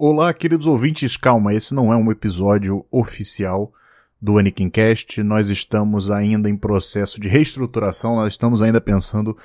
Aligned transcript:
Olá, 0.00 0.32
queridos 0.32 0.64
ouvintes, 0.64 1.16
calma, 1.16 1.52
esse 1.52 1.74
não 1.74 1.92
é 1.92 1.96
um 1.96 2.12
episódio 2.12 2.86
oficial 2.88 3.72
do 4.22 4.38
Anakin 4.38 4.70
Cast. 4.70 5.20
Nós 5.24 5.48
estamos 5.48 6.08
ainda 6.08 6.48
em 6.48 6.56
processo 6.56 7.20
de 7.20 7.26
reestruturação, 7.26 8.14
nós 8.14 8.28
estamos 8.28 8.62
ainda 8.62 8.80
pensando 8.80 9.36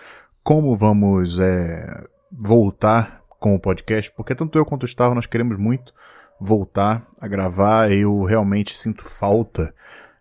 como 0.43 0.77
vamos 0.77 1.39
é, 1.39 2.03
voltar 2.31 3.23
com 3.39 3.55
o 3.55 3.59
podcast, 3.59 4.13
porque 4.15 4.35
tanto 4.35 4.55
eu 4.55 4.63
quanto 4.63 4.83
o 4.83 4.85
Gustavo 4.85 5.15
nós 5.15 5.25
queremos 5.25 5.57
muito 5.57 5.91
voltar 6.39 7.03
a 7.19 7.27
gravar. 7.27 7.91
Eu 7.91 8.21
realmente 8.21 8.77
sinto 8.77 9.03
falta 9.05 9.73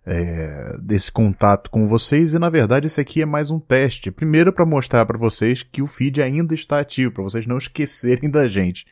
é, 0.05 0.77
desse 0.81 1.13
contato 1.13 1.71
com 1.71 1.87
vocês 1.87 2.35
e 2.35 2.39
na 2.39 2.51
verdade 2.51 2.89
esse 2.89 3.01
aqui 3.01 3.23
é 3.23 3.27
mais 3.27 3.51
um 3.51 3.61
teste. 3.61 4.11
Primeiro 4.11 4.53
para 4.53 4.67
mostrar 4.67 5.07
para 5.07 5.19
vocês 5.19 5.63
que 5.63 5.81
o 5.81 5.87
feed 5.87 6.21
ainda 6.21 6.55
está 6.55 6.81
ativo, 6.81 7.13
para 7.13 7.23
vocês 7.23 7.47
não 7.47 7.57
esquecerem 7.59 8.31
da 8.31 8.49
gente. 8.49 8.87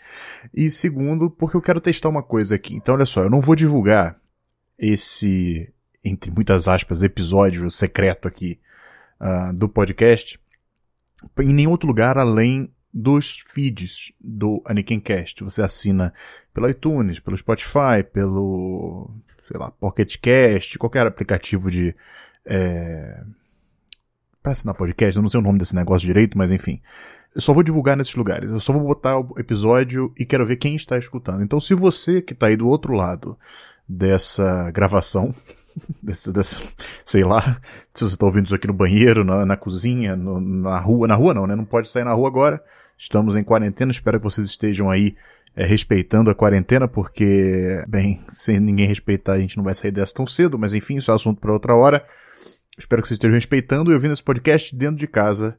E 0.55 0.71
segundo, 0.71 1.31
porque 1.31 1.57
eu 1.57 1.63
quero 1.63 1.81
testar 1.81 2.09
uma 2.09 2.23
coisa 2.23 2.55
aqui. 2.55 2.75
Então 2.75 2.95
olha 2.95 3.07
só, 3.07 3.25
eu 3.25 3.31
não 3.31 3.41
vou 3.41 3.57
divulgar 3.57 4.21
esse, 4.79 5.73
entre 6.05 6.31
muitas 6.31 6.69
aspas, 6.69 7.03
episódio 7.03 7.69
secreto 7.71 8.29
aqui 8.29 8.61
uh, 9.21 9.53
do 9.53 9.69
podcast 9.69 10.39
em 11.41 11.53
nenhum 11.53 11.71
outro 11.71 11.87
lugar 11.87 12.17
além 12.17 12.73
dos 12.93 13.39
feeds 13.47 14.13
do 14.21 14.63
Anakin 14.67 15.01
Cast. 15.01 15.45
Você 15.45 15.63
assina 15.63 16.13
pelo 16.53 16.69
iTunes, 16.69 17.21
pelo 17.21 17.37
Spotify, 17.37 18.03
pelo 18.13 19.11
sei 19.51 19.59
lá, 19.59 19.71
Pocket 19.71 20.17
Cast, 20.19 20.79
qualquer 20.79 21.07
aplicativo 21.07 21.71
de. 21.71 21.95
É... 22.47 23.21
Pra 24.43 24.53
assinar 24.53 24.75
podcast, 24.75 25.17
eu 25.17 25.23
não 25.23 25.29
sei 25.29 25.41
o 25.41 25.43
nome 25.43 25.59
desse 25.59 25.75
negócio 25.75 26.07
direito, 26.07 26.39
mas 26.39 26.51
enfim. 26.51 26.81
Eu 27.35 27.41
só 27.41 27.53
vou 27.53 27.63
divulgar 27.63 27.97
nesses 27.97 28.15
lugares. 28.15 28.51
Eu 28.51 28.61
só 28.61 28.73
vou 28.73 28.83
botar 28.83 29.19
o 29.19 29.35
episódio 29.39 30.13
e 30.19 30.25
quero 30.25 30.47
ver 30.47 30.57
quem 30.57 30.75
está 30.75 30.97
escutando. 30.97 31.43
Então, 31.43 31.61
se 31.61 31.75
você 31.75 32.23
que 32.23 32.33
está 32.33 32.47
aí 32.47 32.57
do 32.57 32.69
outro 32.69 32.95
lado 32.95 33.37
dessa 33.89 34.71
gravação, 34.71 35.35
dessa, 36.03 36.33
dessa, 36.33 36.57
sei 37.05 37.23
lá, 37.23 37.61
se 37.93 38.05
você 38.05 38.15
está 38.15 38.25
ouvindo 38.25 38.47
isso 38.47 38.55
aqui 38.55 38.67
no 38.67 38.73
banheiro, 38.73 39.25
na, 39.25 39.45
na 39.45 39.57
cozinha, 39.57 40.17
no, 40.17 40.41
na 40.41 40.79
rua, 40.79 41.07
na 41.07 41.15
rua 41.15 41.35
não, 41.35 41.47
né? 41.47 41.55
Não 41.55 41.65
pode 41.65 41.89
sair 41.89 42.05
na 42.05 42.13
rua 42.13 42.29
agora. 42.29 42.63
Estamos 42.97 43.37
em 43.37 43.45
quarentena, 43.45 43.91
espero 43.91 44.19
que 44.19 44.25
vocês 44.25 44.47
estejam 44.47 44.91
aí 44.91 45.17
é, 45.55 45.65
respeitando 45.65 46.31
a 46.31 46.35
quarentena, 46.35 46.87
porque, 46.87 47.85
bem, 47.89 48.21
sem 48.29 48.61
ninguém 48.61 48.87
respeitar, 48.87 49.35
a 49.35 49.41
gente 49.41 49.57
não 49.57 49.65
vai 49.65 49.75
sair 49.75 49.91
dessa 49.91 50.15
tão 50.15 50.27
cedo, 50.27 50.59
mas 50.59 50.75
enfim, 50.75 50.97
isso 50.97 51.11
é 51.11 51.15
assunto 51.15 51.41
para 51.41 51.53
outra 51.53 51.75
hora. 51.75 52.03
Espero 52.79 53.03
que 53.03 53.09
vocês 53.09 53.17
estejam 53.17 53.35
respeitando 53.35 53.91
e 53.91 53.95
ouvindo 53.95 54.13
esse 54.13 54.23
podcast 54.23 54.75
dentro 54.75 54.97
de 54.97 55.07
casa 55.07 55.59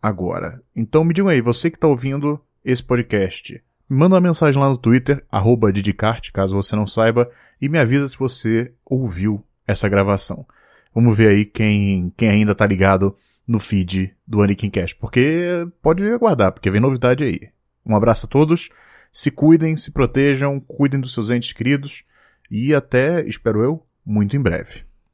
agora. 0.00 0.62
Então 0.74 1.04
me 1.04 1.14
digam 1.14 1.30
aí, 1.30 1.40
você 1.40 1.70
que 1.70 1.76
está 1.76 1.88
ouvindo 1.88 2.40
esse 2.64 2.82
podcast, 2.82 3.62
manda 3.88 4.14
uma 4.14 4.20
mensagem 4.20 4.60
lá 4.60 4.68
no 4.68 4.76
Twitter, 4.76 5.24
arroba 5.32 5.72
Didicart, 5.72 6.30
caso 6.32 6.54
você 6.54 6.76
não 6.76 6.86
saiba, 6.86 7.28
e 7.60 7.68
me 7.68 7.78
avisa 7.78 8.06
se 8.06 8.18
você 8.18 8.72
ouviu 8.84 9.44
essa 9.66 9.88
gravação. 9.88 10.46
Vamos 10.94 11.16
ver 11.16 11.28
aí 11.28 11.44
quem, 11.44 12.12
quem 12.16 12.28
ainda 12.28 12.54
tá 12.54 12.66
ligado 12.66 13.14
no 13.46 13.60
feed 13.60 14.14
do 14.26 14.42
Anakin 14.42 14.70
Cash, 14.70 14.92
porque 14.92 15.66
pode 15.82 16.04
aguardar, 16.08 16.52
porque 16.52 16.70
vem 16.70 16.80
novidade 16.80 17.24
aí. 17.24 17.40
Um 17.84 17.96
abraço 17.96 18.26
a 18.26 18.28
todos. 18.28 18.68
Se 19.12 19.30
cuidem, 19.30 19.76
se 19.76 19.90
protejam, 19.90 20.60
cuidem 20.60 21.00
dos 21.00 21.12
seus 21.12 21.30
entes 21.30 21.52
queridos 21.52 22.04
e 22.50 22.74
até, 22.74 23.22
espero 23.26 23.62
eu, 23.62 23.86
muito 24.04 24.36
em 24.36 24.40
breve. 24.40 24.89